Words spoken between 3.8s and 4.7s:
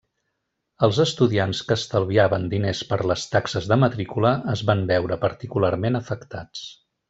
matrícula es